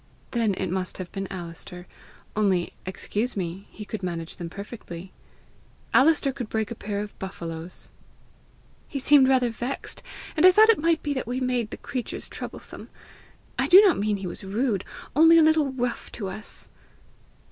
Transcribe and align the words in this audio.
"Then 0.31 0.55
it 0.55 0.71
must 0.71 0.97
have 0.97 1.11
been 1.11 1.31
Alister 1.31 1.85
only, 2.35 2.73
excuse 2.87 3.37
me, 3.37 3.67
he 3.69 3.85
could 3.85 4.01
manage 4.01 4.37
them 4.37 4.49
perfectly. 4.49 5.13
Alister 5.93 6.31
could 6.31 6.49
break 6.49 6.71
a 6.71 6.75
pair 6.75 7.01
of 7.01 7.13
buffaloes." 7.19 7.89
"He 8.87 8.97
seemed 8.97 9.27
rather 9.27 9.51
vexed, 9.51 10.01
and 10.35 10.43
I 10.43 10.51
thought 10.51 10.69
it 10.71 10.79
might 10.79 11.03
be 11.03 11.13
that 11.13 11.27
we 11.27 11.39
made 11.39 11.69
the 11.69 11.77
creatures 11.77 12.27
troublesome. 12.27 12.89
I 13.59 13.67
do 13.67 13.79
not 13.83 13.99
mean 13.99 14.17
he 14.17 14.25
was 14.25 14.43
rude 14.43 14.83
only 15.15 15.37
a 15.37 15.43
little 15.43 15.71
rough 15.71 16.11
to 16.13 16.29
us." 16.29 16.67